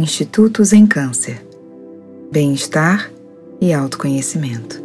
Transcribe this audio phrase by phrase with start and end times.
[0.00, 1.44] Institutos em Câncer,
[2.32, 3.12] Bem-Estar
[3.60, 4.82] e Autoconhecimento.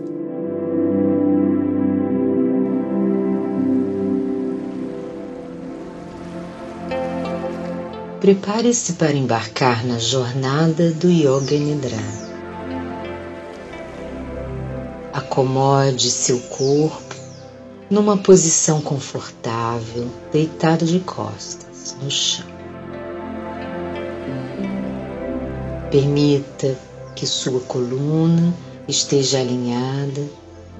[8.19, 11.95] Prepare-se para embarcar na jornada do Yoga Nidra.
[15.13, 17.15] Acomode seu corpo
[17.89, 22.54] numa posição confortável, deitado de costas no chão.
[25.95, 26.77] Permita
[27.15, 28.53] que sua coluna
[28.85, 30.27] esteja alinhada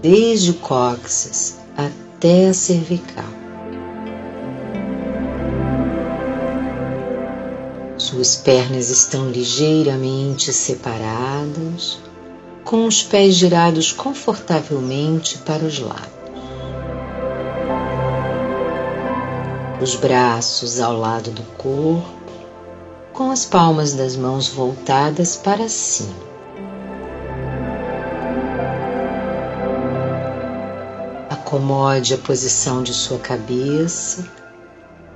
[0.01, 3.23] desde o cóccix até a cervical.
[7.97, 11.97] Suas pernas estão ligeiramente separadas,
[12.65, 16.09] com os pés girados confortavelmente para os lados.
[19.81, 22.14] Os braços ao lado do corpo
[23.15, 26.13] com as palmas das mãos voltadas para cima.
[31.29, 34.29] Acomode a posição de sua cabeça,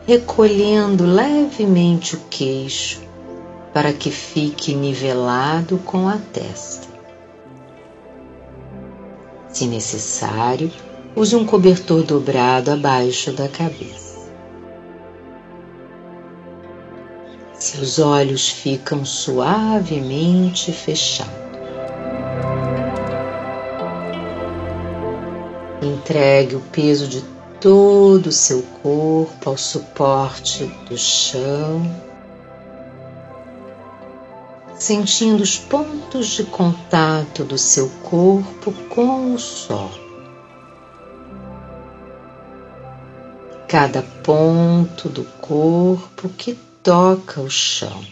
[0.08, 3.02] recolhendo levemente o queixo
[3.73, 6.88] para que fique nivelado com a testa.
[9.50, 10.72] Se necessário,
[11.17, 14.09] use um cobertor dobrado abaixo da cabeça.
[17.72, 21.31] Seus olhos ficam suavemente fechados.
[25.80, 27.23] Entregue o peso de
[27.62, 31.84] todo o seu corpo ao suporte do chão,
[34.73, 40.09] sentindo os pontos de contato do seu corpo com o solo.
[43.67, 48.05] Cada ponto do corpo que toca o chão,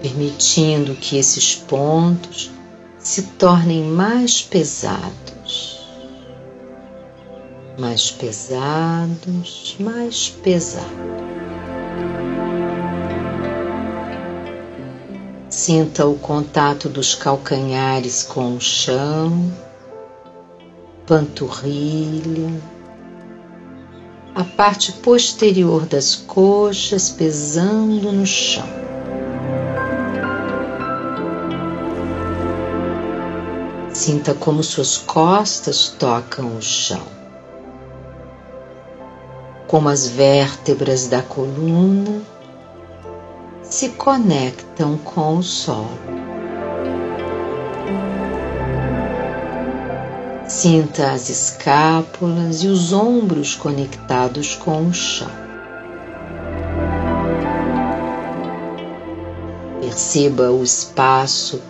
[0.00, 2.52] permitindo que esses pontos
[2.98, 5.80] se tornem mais pesados,
[7.78, 11.06] mais pesados, mais pesados.
[15.48, 19.52] Sinta o contato dos calcanhares com o chão,
[21.06, 22.75] panturrilha,
[24.36, 28.68] a parte posterior das coxas pesando no chão.
[33.94, 37.00] Sinta como suas costas tocam o chão,
[39.66, 42.20] como as vértebras da coluna
[43.62, 46.15] se conectam com o solo.
[50.58, 55.30] Sinta as escápulas e os ombros conectados com o chão.
[59.78, 61.60] Perceba o espaço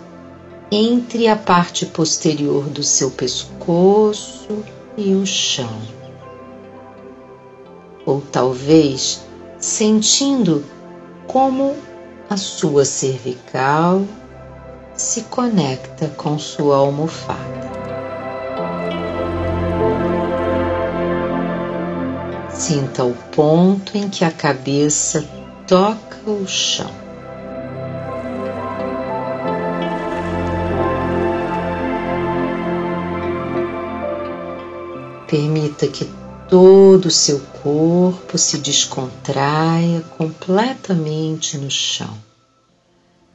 [0.71, 4.63] entre a parte posterior do seu pescoço
[4.95, 5.81] e o chão.
[8.05, 9.21] Ou talvez
[9.59, 10.63] sentindo
[11.27, 11.75] como
[12.29, 14.01] a sua cervical
[14.95, 17.66] se conecta com sua almofada.
[22.57, 25.23] Sinta o ponto em que a cabeça
[25.67, 26.89] toca o chão.
[35.27, 36.09] Permita que
[36.49, 42.17] todo o seu corpo se descontraia completamente no chão.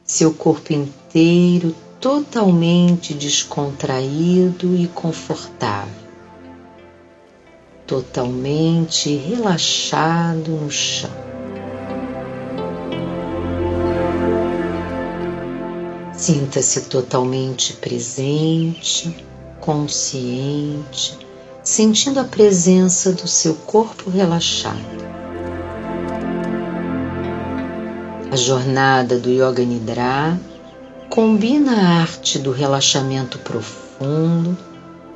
[0.03, 6.02] Seu corpo inteiro totalmente descontraído e confortável
[7.93, 11.11] totalmente relaxado no chão.
[16.11, 19.15] Sinta-se totalmente presente,
[19.59, 21.19] consciente,
[21.63, 25.03] sentindo a presença do seu corpo relaxado.
[28.31, 30.39] A jornada do Yoga Nidra
[31.11, 34.72] combina a arte do relaxamento profundo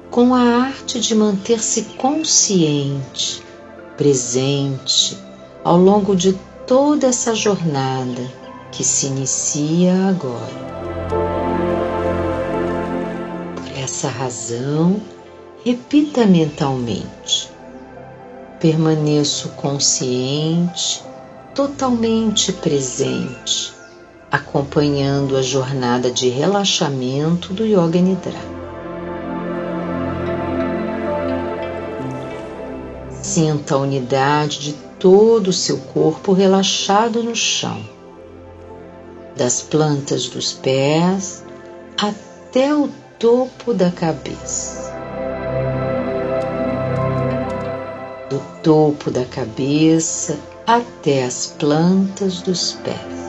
[0.09, 3.43] com a arte de manter-se consciente,
[3.95, 5.17] presente
[5.63, 6.33] ao longo de
[6.65, 8.21] toda essa jornada
[8.71, 10.67] que se inicia agora.
[13.55, 15.01] Por essa razão,
[15.65, 17.49] repita mentalmente:
[18.59, 21.03] permaneço consciente,
[21.53, 23.73] totalmente presente,
[24.31, 28.56] acompanhando a jornada de relaxamento do Yoga Nidra.
[33.37, 37.87] Sinta a unidade de todo o seu corpo relaxado no chão,
[39.35, 41.43] das plantas dos pés
[42.01, 42.89] até o
[43.19, 44.91] topo da cabeça.
[48.27, 53.26] Do topo da cabeça até as plantas dos pés.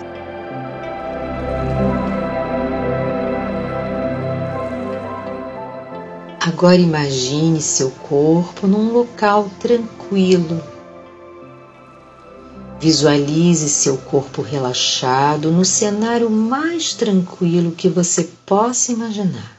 [6.58, 10.60] Agora imagine seu corpo num local tranquilo.
[12.80, 19.56] Visualize seu corpo relaxado no cenário mais tranquilo que você possa imaginar.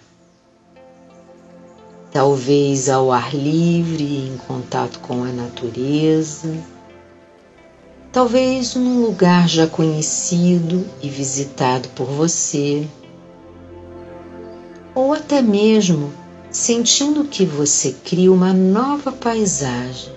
[2.12, 6.54] Talvez ao ar livre, em contato com a natureza.
[8.12, 12.86] Talvez num lugar já conhecido e visitado por você.
[14.94, 16.19] Ou até mesmo
[16.52, 20.14] sentindo que você cria uma nova paisagem,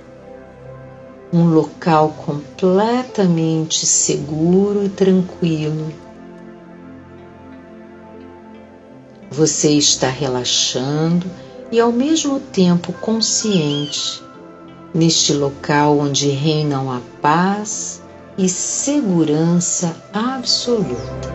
[1.32, 5.92] um local completamente seguro e tranquilo.
[9.30, 11.26] Você está relaxando
[11.70, 14.22] e ao mesmo tempo consciente
[14.94, 18.02] neste local onde reinam a paz
[18.36, 21.32] e segurança absoluta.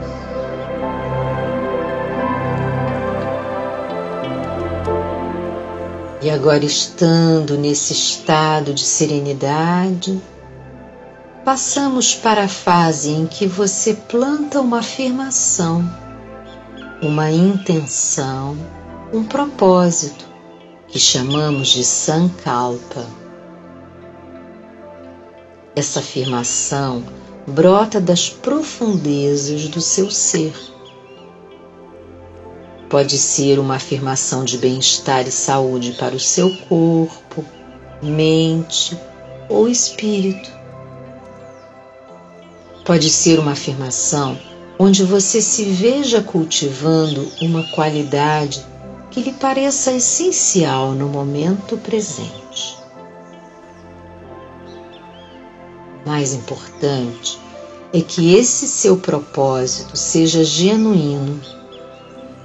[6.28, 10.22] E agora, estando nesse estado de serenidade,
[11.46, 15.90] passamos para a fase em que você planta uma afirmação,
[17.02, 18.58] uma intenção,
[19.14, 20.26] um propósito,
[20.90, 23.06] que chamamos de Sankalpa.
[25.78, 27.06] Essa afirmação
[27.48, 30.54] brota das profundezas do seu ser
[32.89, 37.44] Pode ser uma afirmação de bem-estar e saúde para o seu corpo,
[38.01, 38.98] mente
[39.50, 40.50] ou espírito.
[42.86, 44.39] Pode ser uma afirmação
[44.80, 48.66] onde você se veja cultivando uma qualidade
[49.12, 52.78] que lhe pareça essencial no momento presente.
[56.06, 57.38] Mais importante
[57.92, 61.56] é que esse seu propósito seja genuíno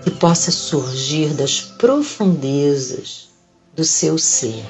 [0.02, 3.28] que possa surgir das profundezas
[3.74, 4.64] do seu ser.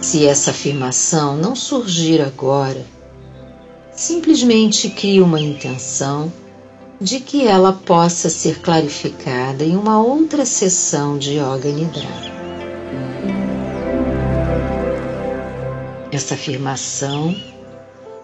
[0.00, 2.86] Se essa afirmação não surgir agora,
[3.92, 6.32] simplesmente crie uma intenção
[7.00, 12.08] de que ela possa ser clarificada em uma outra sessão de Yoga Nidra.
[16.12, 17.34] Essa afirmação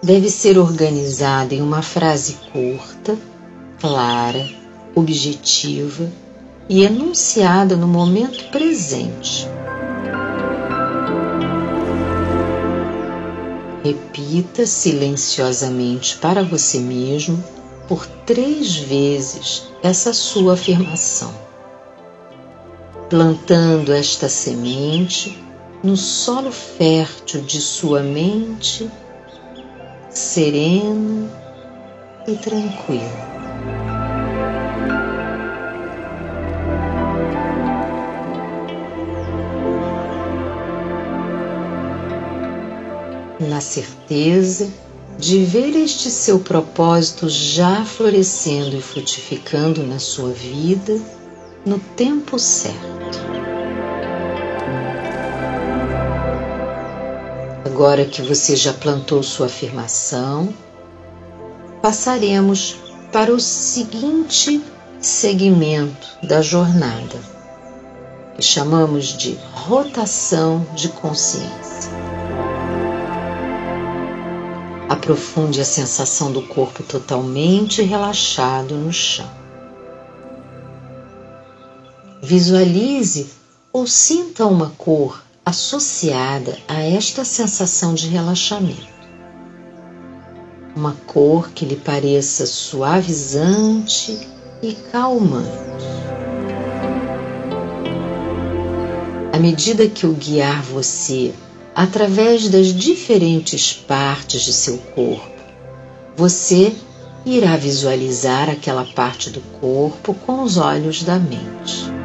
[0.03, 3.17] deve ser organizada em uma frase curta,
[3.81, 4.49] clara,
[4.97, 6.11] objetiva
[6.69, 9.47] e enunciada no momento presente.
[13.85, 17.43] Repita silenciosamente para você mesmo
[17.87, 21.33] por três vezes essa sua afirmação,
[23.09, 25.41] plantando esta semente
[25.83, 28.89] no solo fértil de sua mente
[30.13, 31.31] sereno
[32.27, 33.03] e tranquilo.
[43.41, 44.71] Na certeza
[45.19, 51.01] de ver este seu propósito já florescendo e frutificando na sua vida
[51.65, 53.52] no tempo certo.
[57.73, 60.53] Agora que você já plantou sua afirmação,
[61.81, 62.77] passaremos
[63.11, 64.63] para o seguinte
[65.01, 67.19] segmento da jornada,
[68.37, 71.91] que chamamos de rotação de consciência.
[74.91, 79.31] Aprofunde a sensação do corpo totalmente relaxado no chão.
[82.21, 83.31] Visualize
[83.73, 88.93] ou sinta uma cor associada a esta sensação de relaxamento.
[90.75, 94.19] Uma cor que lhe pareça suavizante
[94.63, 95.51] e calmante.
[99.33, 101.35] À medida que eu guiar você
[101.75, 105.33] através das diferentes partes de seu corpo,
[106.17, 106.73] você
[107.27, 112.02] irá visualizar aquela parte do corpo com os olhos da mente.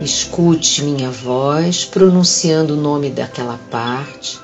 [0.00, 4.40] Escute minha voz pronunciando o nome daquela parte,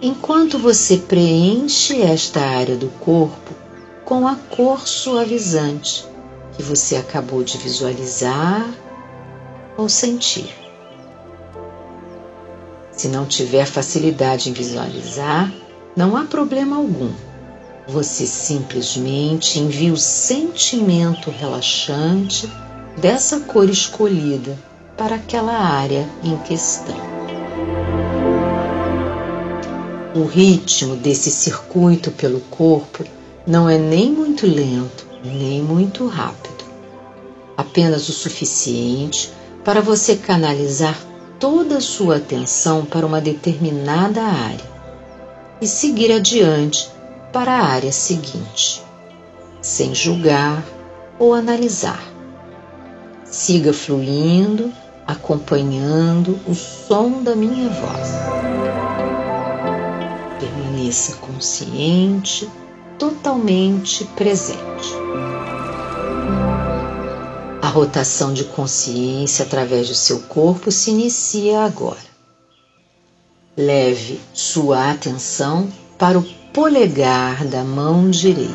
[0.00, 3.52] enquanto você preenche esta área do corpo
[4.06, 6.06] com a cor suavizante
[6.56, 8.66] que você acabou de visualizar
[9.76, 10.48] ou sentir.
[12.90, 15.52] Se não tiver facilidade em visualizar,
[15.94, 17.12] não há problema algum.
[17.86, 22.50] Você simplesmente envia o sentimento relaxante
[22.96, 24.56] dessa cor escolhida
[24.96, 26.96] para aquela área em questão.
[30.14, 33.04] O ritmo desse circuito pelo corpo
[33.46, 36.64] não é nem muito lento, nem muito rápido.
[37.56, 39.30] Apenas o suficiente
[39.62, 40.98] para você canalizar
[41.38, 44.64] toda a sua atenção para uma determinada área
[45.60, 46.88] e seguir adiante
[47.32, 48.82] para a área seguinte,
[49.60, 50.64] sem julgar
[51.18, 52.02] ou analisar.
[53.24, 54.72] Siga fluindo,
[55.06, 58.10] acompanhando o som da minha voz.
[60.40, 62.50] Permaneça consciente,
[62.98, 64.94] totalmente presente.
[67.62, 72.16] A rotação de consciência através do seu corpo se inicia agora.
[73.56, 76.22] Leve sua atenção para o
[76.52, 78.54] polegar da mão direita.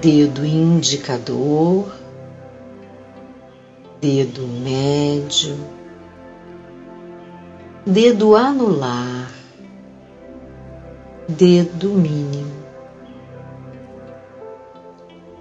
[0.00, 1.99] Dedo indicador,
[4.00, 5.56] dedo médio,
[7.86, 9.30] dedo anular,
[11.28, 12.60] dedo mínimo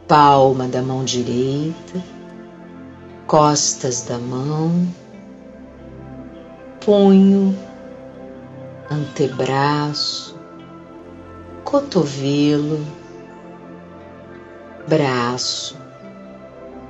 [0.10, 2.04] palma da mão direita,
[3.28, 4.88] costas da mão,
[6.84, 7.56] punho,
[8.90, 10.36] antebraço,
[11.64, 12.84] cotovelo,
[14.88, 15.78] braço,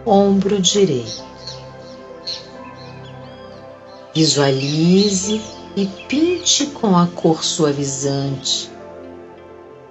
[0.06, 1.29] ombro direito.
[4.20, 5.42] Visualize
[5.78, 8.70] e pinte com a cor suavizante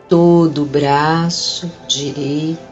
[0.06, 2.68] todo o braço direito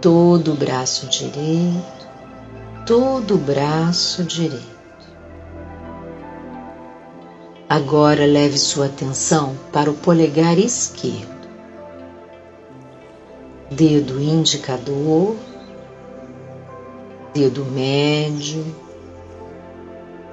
[0.00, 2.08] todo o braço direito,
[2.86, 4.78] todo o braço direito.
[7.68, 11.48] Agora leve sua atenção para o polegar esquerdo,
[13.70, 15.36] dedo indicador,
[17.34, 18.64] dedo médio,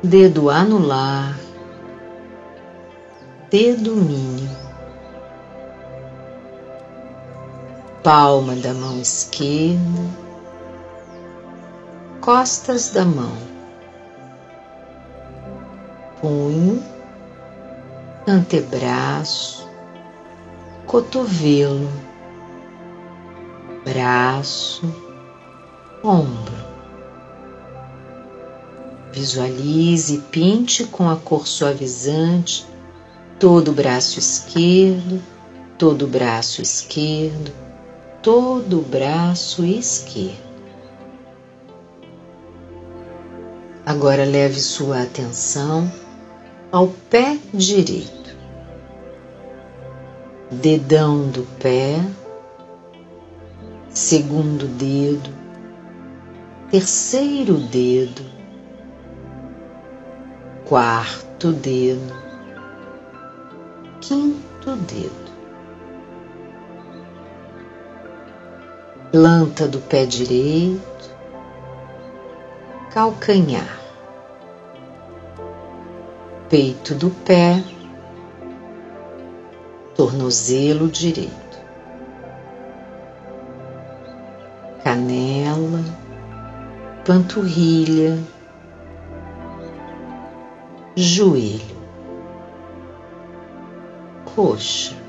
[0.05, 1.35] dedo anular,
[3.49, 4.55] dedo mínimo.
[8.03, 9.79] Palma da mão esquerda,
[12.21, 13.35] costas da mão,
[16.21, 16.83] punho,
[18.27, 19.67] antebraço,
[20.85, 21.89] cotovelo,
[23.83, 24.85] braço,
[26.03, 26.64] ombro.
[29.15, 32.67] Visualize e pinte com a cor suavizante
[33.39, 35.23] todo o braço esquerdo,
[35.77, 37.49] todo o braço esquerdo,
[38.21, 40.43] todo o braço esquerdo.
[43.85, 45.89] Agora leve sua atenção
[46.69, 48.35] ao pé direito,
[50.51, 52.05] dedão do pé,
[53.91, 55.29] segundo dedo,
[56.69, 58.34] terceiro dedo,
[60.65, 62.13] quarto dedo,
[64.01, 65.25] quinto dedo.
[69.15, 71.15] planta do pé direito,
[72.91, 73.79] calcanhar,
[76.49, 77.63] peito do pé,
[79.95, 81.31] tornozelo direito,
[84.83, 85.81] canela,
[87.05, 88.19] panturrilha,
[90.95, 91.75] joelho,
[94.33, 95.05] coxa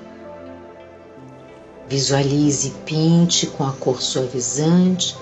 [1.88, 5.16] Visualize e pinte com a cor suavizante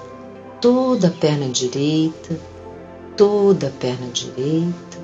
[0.63, 2.39] toda a perna direita,
[3.19, 4.99] toda a perna direita,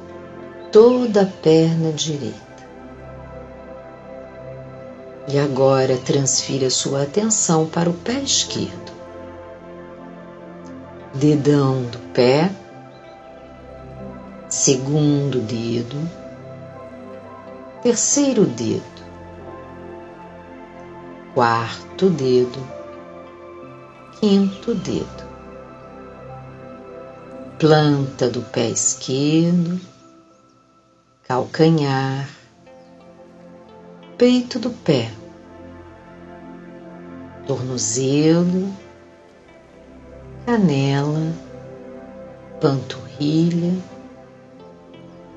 [0.73, 2.51] toda a perna direita.
[5.29, 8.91] E agora transfira sua atenção para o pé esquerdo.
[11.13, 12.51] Dedão do pé,
[14.51, 15.97] segundo dedo,
[17.85, 18.83] terceiro dedo,
[21.33, 22.59] quarto dedo,
[24.19, 25.25] quinto dedo,
[27.61, 29.81] planta do pé esquerdo,
[31.29, 32.29] calcanhar,
[34.19, 35.13] peito do pé,
[37.47, 38.75] tornozelo,
[40.45, 41.33] canela,
[42.61, 43.79] panturrilha,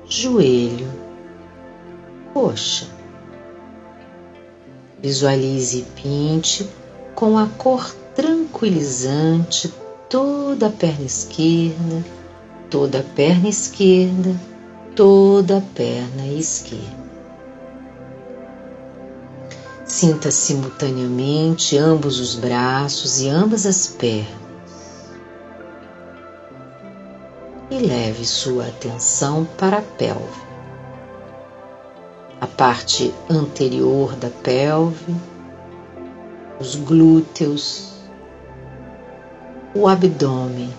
[0.08, 0.88] joelho,
[2.32, 2.86] coxa.
[5.02, 6.68] Visualize e pinte
[7.14, 9.72] com a cor tranquilizante
[10.08, 12.04] toda a perna esquerda,
[12.70, 14.40] toda a perna esquerda,
[14.94, 17.04] toda a perna esquerda.
[19.84, 24.43] Sinta simultaneamente ambos os braços e ambas as pernas.
[27.74, 30.42] E leve sua atenção para a pelve,
[32.40, 35.12] a parte anterior da pelve,
[36.60, 37.94] os glúteos,
[39.74, 40.72] o abdômen,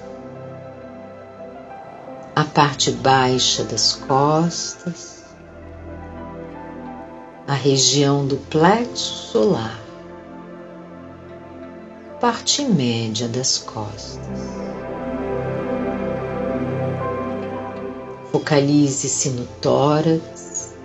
[2.34, 5.16] a parte baixa das costas
[7.46, 9.80] a região do plexo solar,
[12.20, 14.65] parte média das costas.
[18.36, 20.76] Focalize-se no tórax,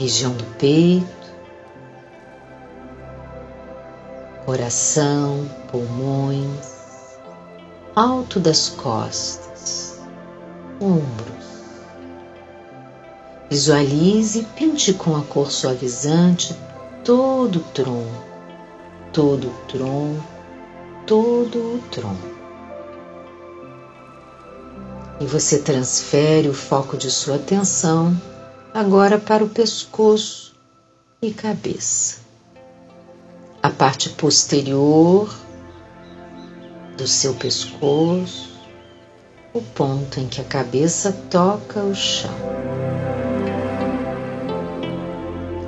[0.00, 1.04] região do peito,
[4.46, 7.18] coração, pulmões,
[7.94, 10.00] alto das costas,
[10.80, 11.44] ombros
[13.50, 16.56] Visualize e pinte com a cor suavizante
[17.04, 18.24] todo o tronco,
[19.12, 20.24] todo o tronco,
[21.06, 22.33] todo o tronco.
[25.20, 28.20] E você transfere o foco de sua atenção
[28.72, 30.54] agora para o pescoço
[31.22, 32.18] e cabeça.
[33.62, 35.32] A parte posterior
[36.96, 38.50] do seu pescoço,
[39.52, 42.34] o ponto em que a cabeça toca o chão.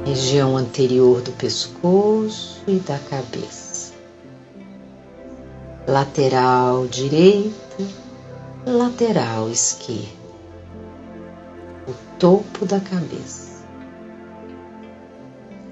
[0.07, 3.93] região anterior do pescoço e da cabeça,
[5.87, 7.66] lateral direita,
[8.67, 10.27] lateral esquerda,
[11.87, 13.65] o topo da cabeça.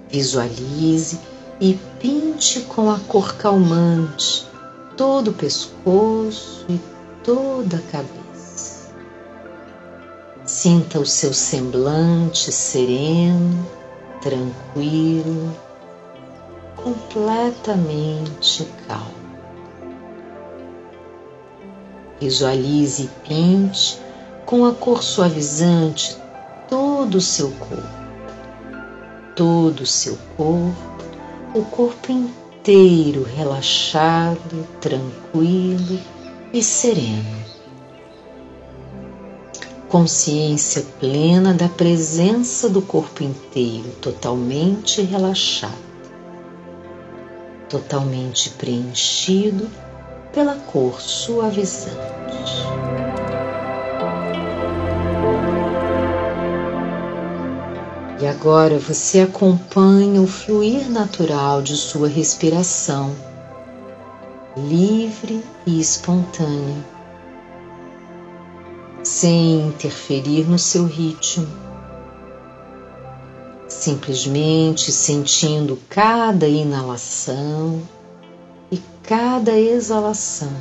[0.09, 1.19] Visualize
[1.61, 4.47] e pinte com a cor calmante
[4.97, 6.79] todo o pescoço e
[7.25, 8.95] toda a cabeça.
[10.47, 13.66] Sinta o seu semblante sereno
[14.23, 15.53] tranquilo,
[16.77, 19.24] completamente calmo.
[22.20, 23.98] Visualize e pinte
[24.46, 26.16] com a cor suavizante
[26.68, 27.88] todo o seu corpo,
[29.35, 31.05] todo o seu corpo,
[31.55, 35.98] o corpo inteiro relaxado, tranquilo
[36.53, 37.44] e sereno.
[39.88, 45.72] Consciência plena da presença do corpo inteiro, totalmente relaxado,
[47.68, 49.70] totalmente preenchido
[50.35, 51.94] pela cor suavizante.
[58.20, 63.14] E agora você acompanha o fluir natural de sua respiração,
[64.57, 66.94] livre e espontânea
[69.05, 71.47] sem interferir no seu ritmo,
[73.68, 77.83] simplesmente sentindo cada inalação
[79.07, 80.53] cada exalação,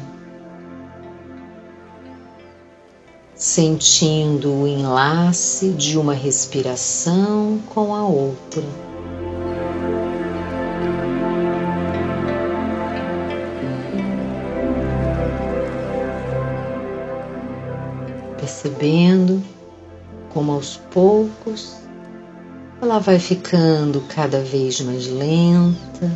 [3.33, 8.63] sentindo o enlace de uma respiração com a outra.
[18.37, 19.41] percebendo
[20.33, 21.77] como aos poucos
[22.81, 26.11] ela vai ficando cada vez mais lenta,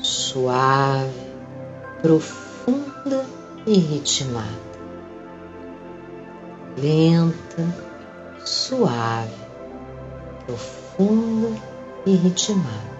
[0.00, 1.25] suave,
[2.02, 3.24] profunda
[3.66, 4.66] e ritmada.
[6.76, 7.74] Lenta,
[8.44, 9.32] suave,
[10.46, 11.58] profunda
[12.04, 12.96] e ritmada.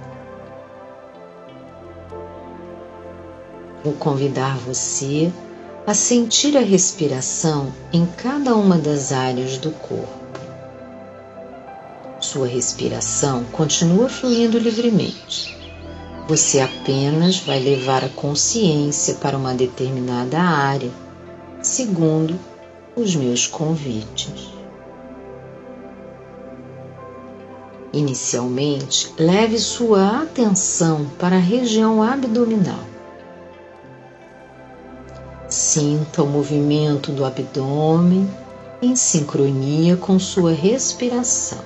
[3.85, 5.31] Vou convidar você
[5.87, 10.27] a sentir a respiração em cada uma das áreas do corpo.
[12.19, 15.56] Sua respiração continua fluindo livremente.
[16.29, 20.91] Você apenas vai levar a consciência para uma determinada área,
[21.63, 22.39] segundo
[22.97, 24.51] os meus convites.
[27.93, 32.97] Inicialmente, leve sua atenção para a região abdominal
[35.49, 38.29] Sinta o movimento do abdômen
[38.83, 41.61] em sincronia com sua respiração,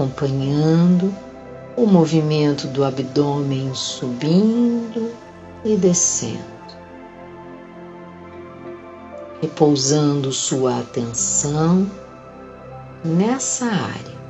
[0.00, 1.14] acompanhando
[1.76, 5.12] o movimento do abdômen subindo
[5.62, 6.40] e descendo,
[9.42, 11.90] repousando sua atenção
[13.04, 14.20] nessa área.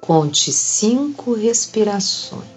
[0.00, 2.53] Conte cinco respirações.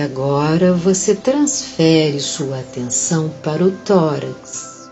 [0.00, 4.90] Agora você transfere sua atenção para o tórax.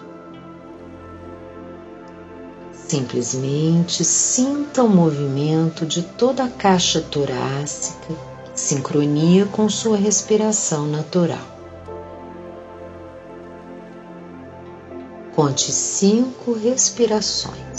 [2.72, 8.14] Simplesmente sinta o movimento de toda a caixa torácica,
[8.54, 11.56] sincronia com sua respiração natural.
[15.34, 17.75] Conte cinco respirações.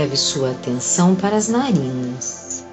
[0.00, 2.64] Leve sua atenção para as narinas.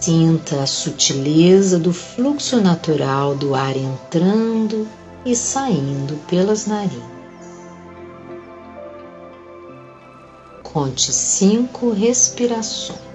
[0.00, 4.86] Sinta a sutileza do fluxo natural do ar entrando
[5.24, 7.02] e saindo pelas narinas.
[10.62, 13.07] Conte cinco respirações.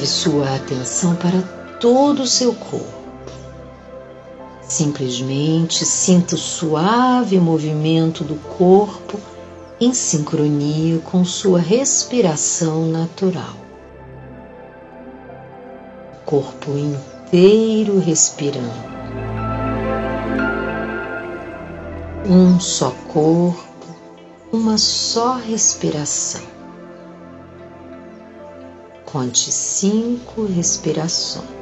[0.00, 1.42] Leve sua atenção para
[1.78, 3.00] todo o seu corpo.
[4.62, 9.20] Simplesmente sinta o suave movimento do corpo
[9.80, 13.56] em sincronia com sua respiração natural.
[16.24, 18.90] Corpo inteiro respirando.
[22.26, 23.64] Um só corpo,
[24.52, 26.49] uma só respiração.
[29.12, 31.59] Conte cinco respirações.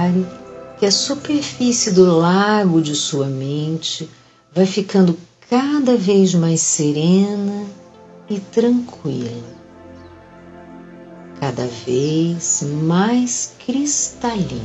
[0.00, 0.26] Repare
[0.78, 4.08] que a superfície do lago de sua mente
[4.50, 5.14] vai ficando
[5.50, 7.66] cada vez mais serena
[8.30, 9.44] e tranquila,
[11.38, 14.60] cada vez mais cristalina.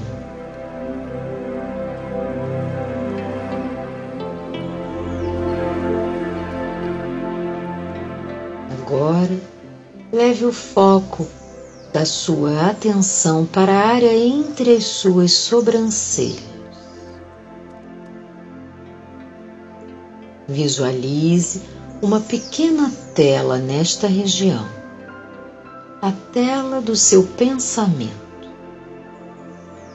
[8.79, 9.37] Agora,
[10.13, 11.27] leve o foco
[11.95, 16.43] da sua atenção para a área entre as suas sobrancelhas.
[20.45, 21.61] Visualize
[22.01, 24.67] uma pequena tela nesta região,
[26.01, 28.11] a tela do seu pensamento,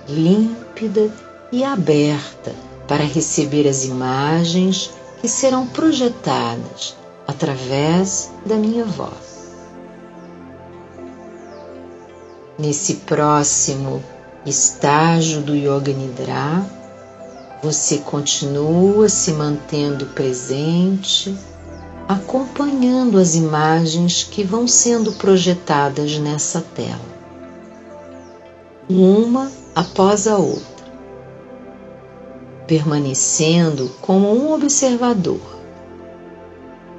[0.09, 1.13] límpida
[1.53, 2.55] e aberta
[2.89, 6.97] para receber as imagens que serão projetadas
[7.29, 9.40] através da minha voz.
[12.61, 14.05] Nesse próximo
[14.45, 16.63] estágio do Yoga Nidra,
[17.63, 21.35] você continua se mantendo presente,
[22.07, 27.01] acompanhando as imagens que vão sendo projetadas nessa tela,
[28.91, 30.85] uma após a outra,
[32.67, 35.41] permanecendo como um observador,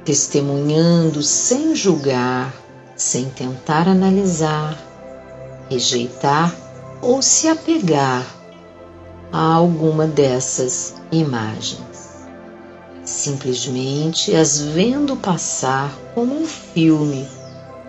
[0.04, 2.52] testemunhando sem julgar,
[2.96, 4.90] sem tentar analisar
[5.72, 6.54] rejeitar
[7.00, 8.26] ou se apegar
[9.32, 12.26] a alguma dessas imagens.
[13.04, 17.26] Simplesmente as vendo passar como um filme,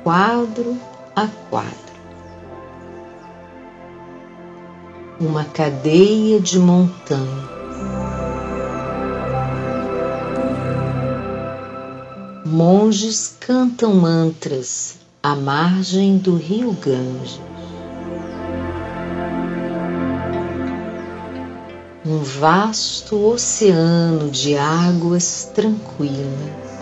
[0.03, 0.77] quadro
[1.15, 1.73] a quadro.
[5.19, 7.53] Uma cadeia de montanhas.
[12.45, 17.39] Monges cantam mantras à margem do rio Ganges.
[22.05, 26.73] Um vasto oceano de águas tranquilas.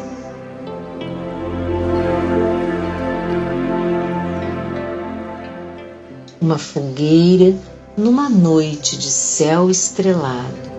[6.42, 7.56] uma fogueira
[7.96, 10.72] numa noite de céu estrelado.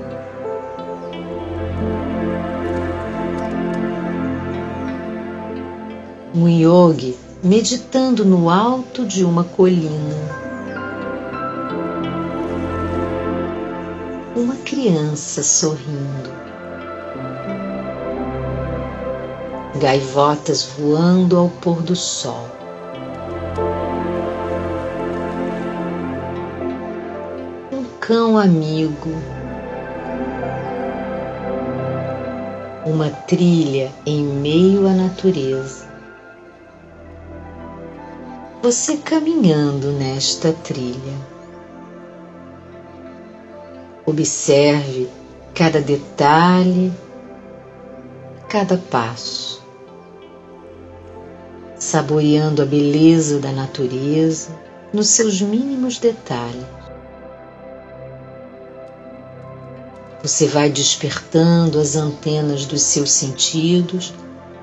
[6.35, 10.42] Um yogi meditando no alto de uma colina.
[14.43, 16.29] Uma criança sorrindo.
[19.79, 22.49] Gaivotas voando ao pôr do sol.
[27.73, 29.13] Um cão amigo.
[32.85, 35.93] Uma trilha em meio à natureza
[38.61, 41.32] você caminhando nesta trilha.
[44.05, 45.09] Observe
[45.55, 46.93] cada detalhe,
[48.49, 49.63] cada passo,
[51.79, 54.51] saboreando a beleza da natureza
[54.93, 56.67] nos seus mínimos detalhes.
[60.23, 64.15] Você vai despertando as antenas dos seus sentidos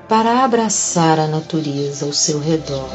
[0.08, 2.88] para abraçar a natureza ao seu redor.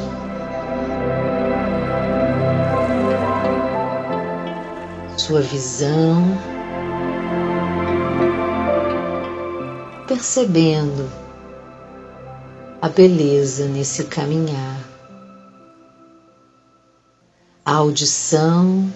[5.26, 6.24] Sua visão,
[10.08, 11.10] percebendo
[12.80, 14.80] a beleza nesse caminhar,
[17.66, 18.88] a audição,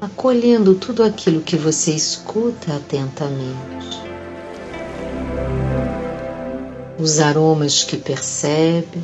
[0.00, 4.02] acolhendo tudo aquilo que você escuta atentamente,
[6.98, 9.00] os aromas que percebe,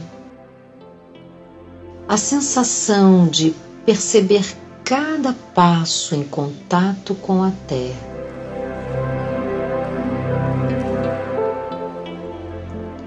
[2.09, 3.55] a sensação de
[3.87, 8.13] perceber cada passo em contato com a terra.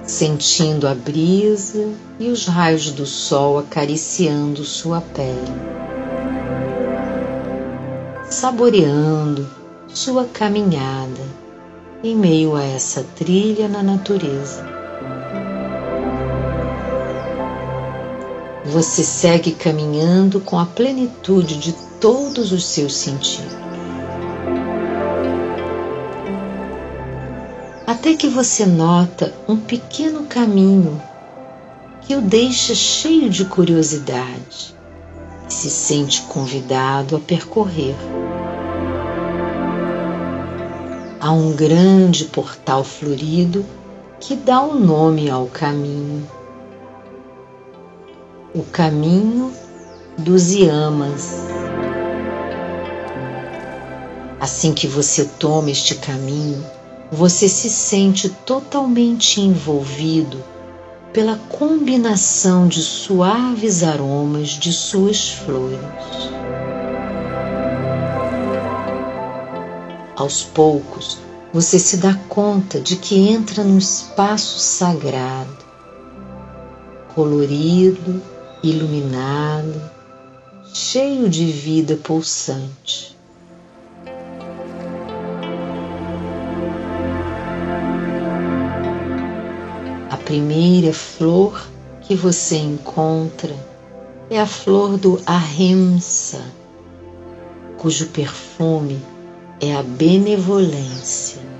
[0.04, 5.36] Sentindo a brisa e os raios do sol acariciando sua pele,
[8.30, 9.48] saboreando
[9.88, 11.22] sua caminhada
[12.04, 14.75] em meio a essa trilha na natureza.
[18.76, 23.56] Você segue caminhando com a plenitude de todos os seus sentidos.
[27.88, 31.02] Até que você nota um pequeno caminho
[32.02, 34.76] que o deixa cheio de curiosidade
[35.50, 37.96] e se sente convidado a percorrer.
[41.22, 43.66] Há um grande portal florido
[44.20, 46.28] que dá o um nome ao caminho
[48.56, 49.52] o caminho
[50.18, 51.46] dos Yamas.
[54.40, 56.66] Assim que você toma este caminho,
[57.12, 60.42] você se sente totalmente envolvido
[61.12, 65.80] pela combinação de suaves aromas de suas flores.
[70.16, 71.18] Aos poucos,
[71.52, 75.58] você se dá conta de que entra num espaço sagrado,
[77.14, 78.35] colorido
[78.70, 79.80] iluminado,
[80.74, 83.16] cheio de vida pulsante.
[90.10, 91.68] A primeira flor
[92.02, 93.56] que você encontra
[94.30, 96.42] é a flor do ahimsa,
[97.78, 99.00] cujo perfume
[99.62, 101.55] é a benevolência.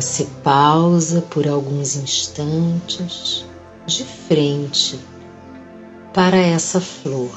[0.00, 3.44] Você pausa por alguns instantes
[3.84, 4.98] de frente
[6.14, 7.30] para essa flor.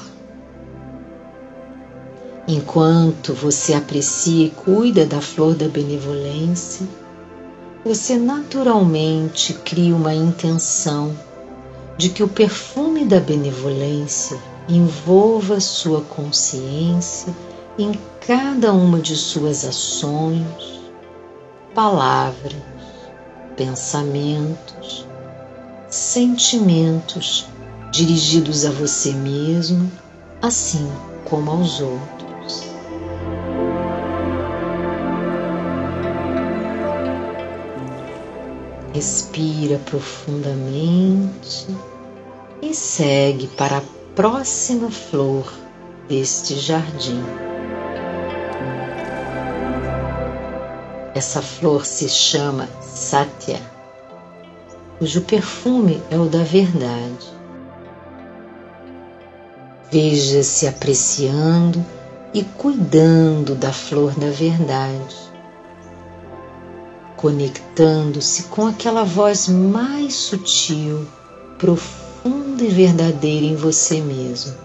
[2.48, 6.88] Enquanto você aprecia e cuida da flor da benevolência,
[7.84, 11.14] você naturalmente cria uma intenção
[11.98, 17.36] de que o perfume da benevolência envolva sua consciência
[17.78, 17.92] em
[18.26, 20.83] cada uma de suas ações,
[21.74, 22.54] palavras,
[23.56, 25.06] pensamentos,
[25.90, 27.46] sentimentos
[27.90, 29.90] dirigidos a você mesmo,
[30.40, 30.88] assim
[31.24, 32.64] como aos outros.
[38.92, 41.66] Respira profundamente
[42.62, 43.82] e segue para a
[44.14, 45.52] próxima flor
[46.08, 47.20] deste jardim.
[51.14, 53.62] Essa flor se chama Satya,
[54.98, 57.32] cujo perfume é o da verdade.
[59.92, 61.84] Veja-se apreciando
[62.34, 65.14] e cuidando da flor da verdade,
[67.16, 71.06] conectando-se com aquela voz mais sutil,
[71.58, 74.56] profunda e verdadeira em você mesmo.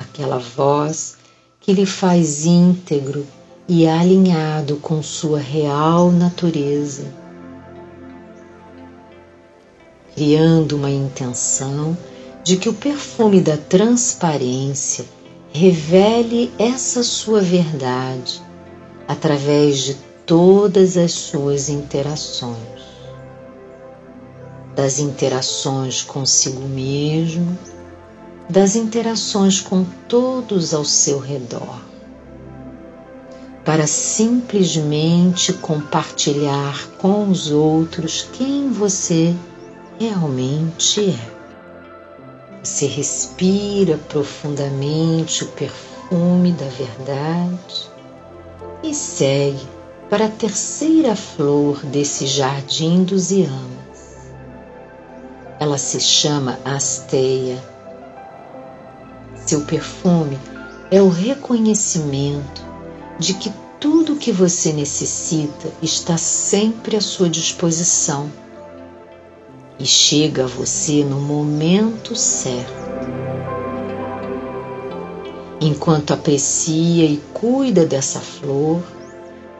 [0.00, 1.16] Aquela voz
[1.60, 3.24] que lhe faz íntegro
[3.68, 7.06] e alinhado com sua real natureza,
[10.14, 11.96] criando uma intenção
[12.42, 15.04] de que o perfume da transparência
[15.52, 18.42] revele essa sua verdade
[19.06, 19.94] através de
[20.26, 22.56] todas as suas interações,
[24.74, 27.56] das interações consigo mesmo,
[28.48, 31.91] das interações com todos ao seu redor,
[33.64, 39.34] para simplesmente compartilhar com os outros quem você
[40.00, 41.32] realmente é.
[42.62, 47.90] Você respira profundamente o perfume da verdade
[48.82, 49.66] e segue
[50.10, 54.32] para a terceira flor desse jardim dos Iamas.
[55.58, 57.62] Ela se chama Asteia.
[59.46, 60.38] Seu perfume
[60.90, 62.71] é o reconhecimento
[63.22, 68.28] de que tudo o que você necessita está sempre à sua disposição
[69.78, 72.82] e chega a você no momento certo.
[75.60, 78.82] Enquanto aprecia e cuida dessa flor,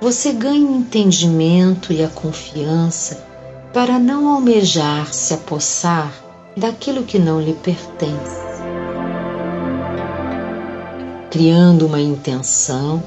[0.00, 3.24] você ganha o entendimento e a confiança
[3.72, 6.12] para não almejar se apossar
[6.56, 8.42] daquilo que não lhe pertence.
[11.30, 13.00] Criando uma intenção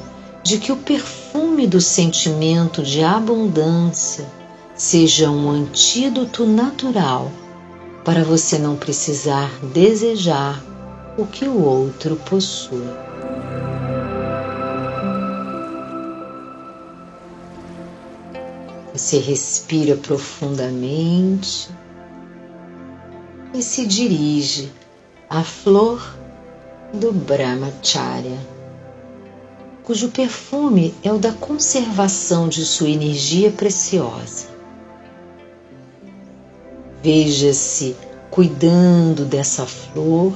[0.46, 4.24] de que o perfume do sentimento de abundância
[4.76, 7.32] seja um antídoto natural
[8.04, 10.64] para você não precisar desejar
[11.18, 12.86] o que o outro possui.
[18.94, 21.72] Você respira profundamente
[23.52, 24.72] e se dirige
[25.28, 26.16] à flor
[26.94, 28.38] do Brahmacharya,
[29.86, 34.48] cujo perfume é o da conservação de sua energia preciosa.
[37.04, 37.96] Veja-se
[38.32, 40.34] cuidando dessa flor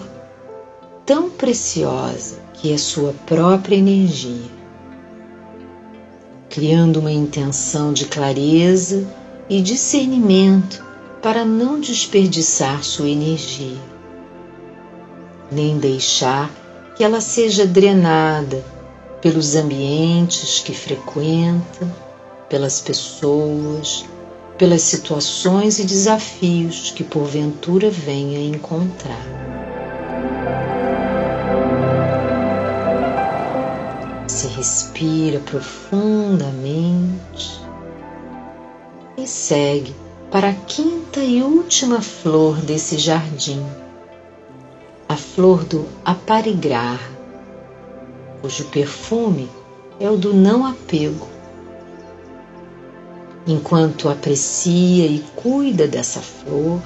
[1.06, 4.60] tão preciosa que é sua própria energia
[6.50, 9.08] criando uma intenção de clareza
[9.48, 10.84] e discernimento
[11.22, 13.78] para não desperdiçar sua energia,
[15.52, 16.50] nem deixar
[16.96, 18.64] que ela seja drenada
[19.22, 21.88] pelos ambientes que frequenta,
[22.48, 24.06] pelas pessoas,
[24.58, 29.26] pelas situações e desafios que porventura venha encontrar.
[34.28, 37.60] Você respira profundamente
[39.18, 39.96] e segue
[40.32, 43.66] para a quinta e última flor desse jardim,
[45.08, 47.00] a flor do aparigrar,
[48.42, 49.50] cujo perfume
[50.00, 51.28] é o do não apego.
[53.48, 56.82] Enquanto aprecia e cuida dessa flor,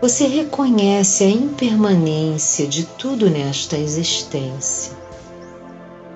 [0.00, 5.04] você reconhece a impermanência de tudo nesta existência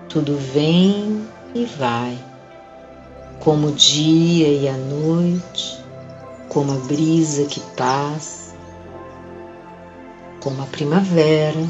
[0.09, 1.23] tudo vem
[1.55, 2.19] e vai,
[3.41, 5.79] como o dia e a noite,
[6.49, 8.55] como a brisa que passa,
[10.41, 11.61] como a primavera,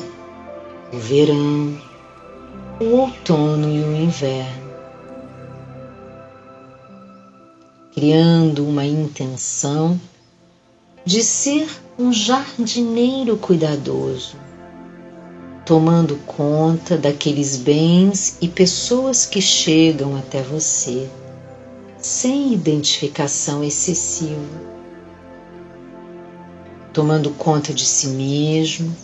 [0.93, 1.77] o verão,
[2.81, 4.69] o outono e o inverno.
[7.95, 10.01] Criando uma intenção
[11.05, 14.37] de ser um jardineiro cuidadoso
[15.69, 21.07] tomando conta daqueles bens e pessoas que chegam até você,
[21.99, 24.41] sem identificação excessiva,
[26.91, 28.97] tomando conta de si mesmo,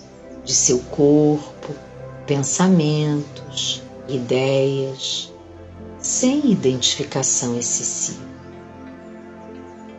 [0.42, 1.74] de seu corpo,
[2.26, 5.32] pensamentos, ideias,
[5.98, 8.24] sem identificação excessiva,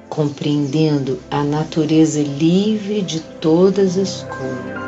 [0.09, 4.85] compreendendo a natureza livre de todas as coisas.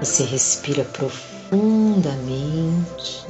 [0.00, 3.26] Você respira profundamente.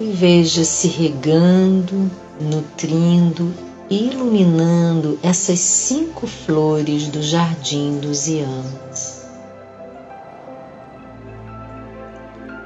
[0.00, 2.10] E veja-se regando,
[2.40, 3.52] nutrindo
[3.94, 9.26] iluminando essas cinco flores do jardim dos Iamas.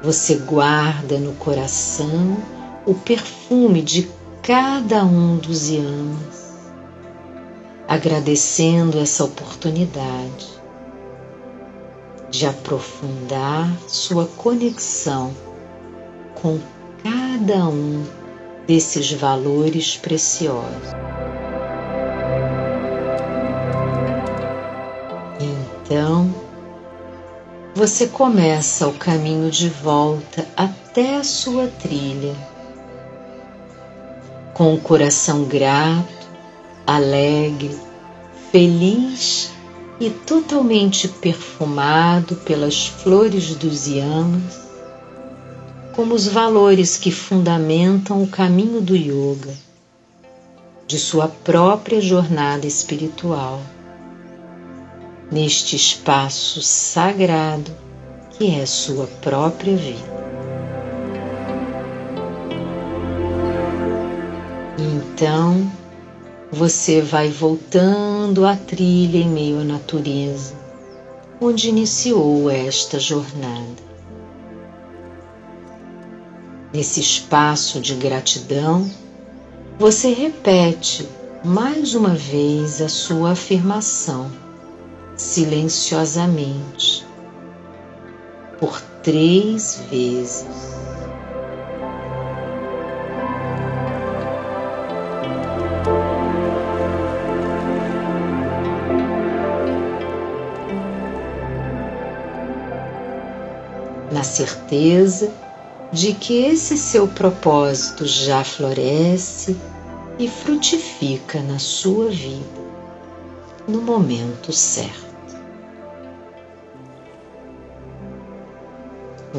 [0.03, 2.37] Você guarda no coração
[2.87, 4.09] o perfume de
[4.43, 6.47] cada um dos Iamas
[7.89, 10.47] agradecendo essa oportunidade
[12.29, 15.33] de aprofundar sua conexão
[16.35, 16.59] com
[17.03, 18.05] cada um
[18.67, 21.16] desses valores preciosos.
[25.87, 26.35] Então,
[27.73, 32.35] você começa o caminho de volta até a sua trilha,
[34.53, 36.27] com o coração grato,
[36.85, 37.79] alegre,
[38.51, 39.53] feliz
[40.01, 44.67] e totalmente perfumado pelas flores dos yamas,
[45.95, 49.55] como os valores que fundamentam o caminho do yoga,
[50.85, 53.61] de sua própria jornada espiritual,
[55.31, 57.71] neste espaço sagrado
[58.31, 60.17] que é sua própria vida.
[64.79, 65.71] Então,
[66.53, 70.55] você vai voltando à trilha em meio à natureza,
[71.41, 73.87] onde iniciou esta jornada.
[76.73, 78.91] Nesse espaço de gratidão,
[79.79, 81.09] você repete
[81.43, 84.31] mais uma vez a sua afirmação,
[85.17, 87.07] silenciosamente,
[88.59, 90.77] por três vezes.
[104.13, 105.31] na certeza
[105.93, 109.55] de que esse seu propósito já floresce
[110.19, 112.67] e frutifica na sua vida
[113.69, 115.06] no momento certo.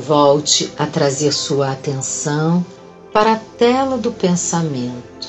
[0.08, 2.66] Volte a trazer sua atenção
[3.12, 5.28] para a tela do pensamento,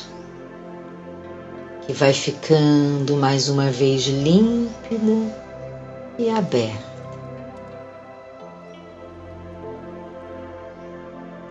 [1.84, 5.34] que vai ficando mais uma vez límpida
[6.16, 6.86] e aberta.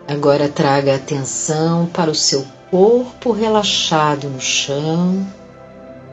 [0.08, 5.28] Agora traga atenção para o seu corpo relaxado no chão,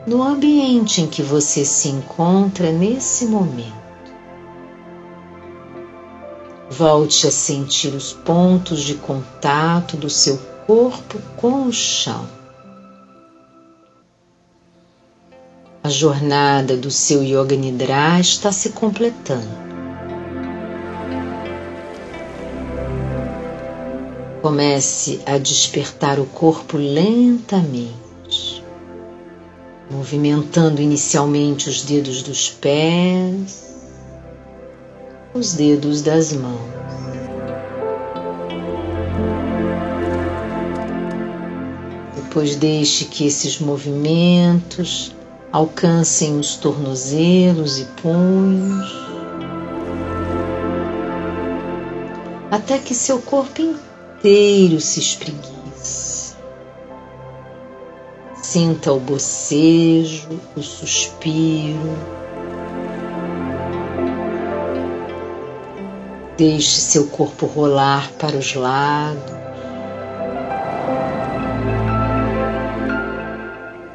[0.05, 3.84] no ambiente em que você se encontra nesse momento.
[6.77, 12.27] Volte a sentir os pontos de contato do seu corpo com o chão.
[15.81, 19.47] A jornada do seu Yoga Nidra está se completando.
[24.41, 28.61] Comece a despertar o corpo lentamente,
[29.89, 33.64] movimentando inicialmente os dedos dos pés,
[35.35, 36.61] os dedos das mãos.
[42.15, 45.13] Depois deixe que esses movimentos
[45.51, 48.89] alcancem os tornozelos e punhos,
[52.49, 56.35] até que seu corpo inteiro se espreguice.
[58.41, 62.24] Sinta o bocejo, o suspiro.
[66.37, 69.33] Deixe seu corpo rolar para os lados.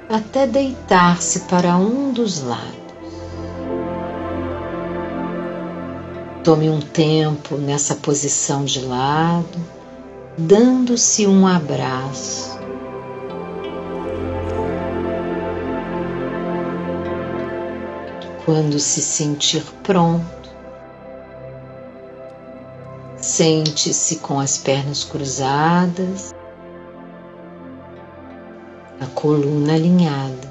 [0.08, 2.80] Até deitar-se para um dos lados.
[6.42, 9.80] Tome um tempo nessa posição de lado
[10.40, 12.58] dando-se um abraço.
[18.44, 20.39] Quando se sentir pronto,
[23.40, 26.34] sente-se com as pernas cruzadas,
[29.00, 30.50] a coluna alinhada.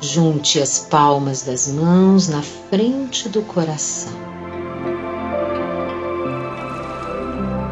[0.00, 4.12] Junte as palmas das mãos na frente do coração.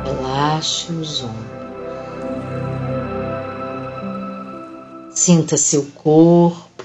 [0.05, 1.45] relaxe os ombros.
[5.13, 6.85] Sinta seu corpo,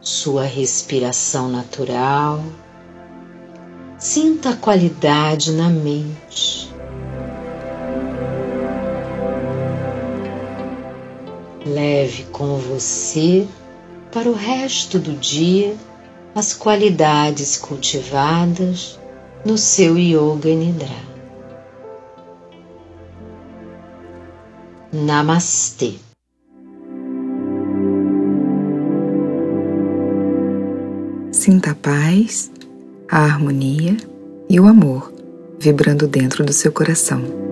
[0.00, 2.40] sua respiração natural.
[4.14, 6.70] Sinta a qualidade na mente.
[11.64, 13.48] Leve com você
[14.12, 15.74] para o resto do dia
[16.34, 19.00] as qualidades cultivadas
[19.46, 20.88] no seu Yoga Nidra.
[24.92, 25.94] Namastê.
[31.32, 32.52] Sinta a paz,
[33.12, 33.94] a harmonia
[34.48, 35.12] e o amor
[35.60, 37.51] vibrando dentro do seu coração.